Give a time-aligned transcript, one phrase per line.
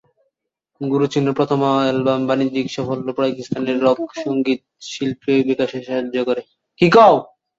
[0.81, 4.59] গুরুত্বপূর্ণ চিহ্ন 'প্রথম অ্যালবাম বাণিজ্যিক সাফল্য পাকিস্তানের রক সঙ্গীত
[4.89, 6.41] শিল্পে বিকাশে সাহায্য করে।